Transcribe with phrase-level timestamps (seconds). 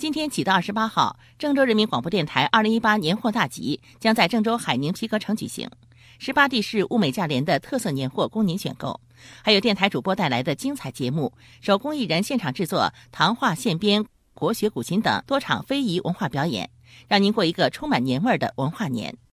[0.00, 5.68] 今天起到二十八号，郑州人民广播电台二零一八年货大集将在郑州海宁皮革城举行。
[6.18, 8.98] 十八地市物美价廉的特色年货供您选购，
[9.42, 14.02] 还有电台主播带来的精彩节目，手工艺人现场制作糖画、线编、
[14.32, 16.70] 国学古琴等多场非遗文化表演，
[17.06, 19.14] 让您过一个充满年味儿的文化年。